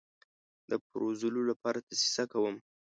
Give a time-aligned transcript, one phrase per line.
[0.69, 2.55] د پرزولو لپاره دسیسه کوم.